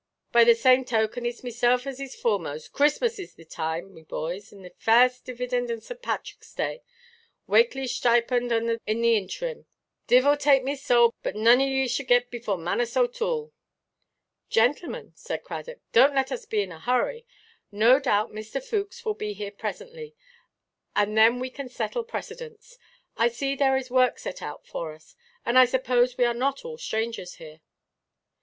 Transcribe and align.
By 0.31 0.45
the 0.45 0.55
same 0.55 0.83
token, 0.83 1.25
itʼs 1.25 1.43
meself 1.43 1.85
as 1.85 1.99
is 1.99 2.15
foremost. 2.15 2.73
Christmas 2.73 3.19
is 3.19 3.35
the 3.35 3.45
time, 3.45 3.93
me 3.93 4.01
boys; 4.01 4.51
and 4.51 4.65
the 4.65 4.71
farst 4.71 5.25
dividend 5.25 5.69
on 5.69 5.79
St. 5.79 6.01
Pathrickʼs 6.01 6.55
Day, 6.55 6.81
wakely 7.45 7.83
sthipend 7.83 8.51
in 8.51 8.65
the 8.65 8.79
intherim. 8.87 9.65
Divil 10.07 10.37
take 10.37 10.63
me 10.63 10.75
sowl, 10.75 11.13
but 11.21 11.35
none 11.35 11.61
o' 11.61 11.65
ye 11.65 11.87
shall 11.87 12.07
git 12.07 12.31
before 12.31 12.57
Manus 12.57 12.95
OʼToole." 12.95 13.51
"Gentlemen," 14.49 15.13
said 15.13 15.43
Cradock, 15.43 15.77
"donʼt 15.93 16.15
let 16.15 16.31
us 16.31 16.45
be 16.45 16.63
in 16.63 16.71
a 16.71 16.79
hurry. 16.79 17.23
No 17.71 17.99
doubt 17.99 18.31
Mr. 18.31 18.59
Fookes 18.59 19.05
will 19.05 19.13
be 19.13 19.33
here 19.33 19.51
presently, 19.51 20.15
and 20.95 21.15
then 21.15 21.39
we 21.39 21.51
can 21.51 21.69
settle 21.69 22.03
precedence. 22.03 22.79
I 23.17 23.27
see 23.27 23.55
there 23.55 23.77
is 23.77 23.91
work 23.91 24.17
set 24.17 24.41
out 24.41 24.65
for 24.65 24.93
us; 24.95 25.15
and 25.45 25.59
I 25.59 25.65
suppose 25.65 26.17
we 26.17 26.25
are 26.25 26.33
not 26.33 26.65
all 26.65 26.79
strangers 26.79 27.35
here." 27.35 27.61